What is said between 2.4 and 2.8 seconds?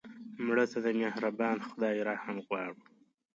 غواړو